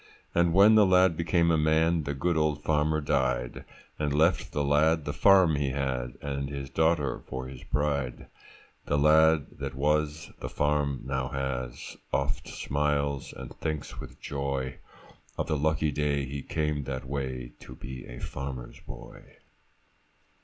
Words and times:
And 0.33 0.51
when 0.51 0.73
the 0.73 0.85
lad 0.87 1.15
became 1.15 1.51
a 1.51 1.59
man, 1.59 2.05
The 2.05 2.15
good 2.15 2.35
old 2.35 2.63
farmer 2.63 3.01
died, 3.01 3.65
And 3.99 4.11
left 4.15 4.51
the 4.51 4.63
lad 4.63 5.05
the 5.05 5.13
farm 5.13 5.57
he 5.57 5.69
had, 5.69 6.17
And 6.23 6.49
his 6.49 6.71
daughter 6.71 7.19
for 7.27 7.45
his 7.45 7.61
bride. 7.65 8.25
The 8.87 8.97
lad 8.97 9.45
that 9.59 9.75
was, 9.75 10.31
the 10.39 10.49
farm 10.49 11.01
now 11.05 11.27
has, 11.27 11.97
Oft 12.11 12.47
smiles, 12.47 13.31
and 13.31 13.53
thinks 13.59 13.99
with 13.99 14.19
joy 14.19 14.79
Of 15.37 15.45
the 15.45 15.55
lucky 15.55 15.91
day 15.91 16.25
he 16.25 16.41
came 16.41 16.85
that 16.85 17.05
way, 17.05 17.51
To 17.59 17.75
be 17.75 18.07
a 18.07 18.17
farmer's 18.17 18.79
boy. 18.79 19.21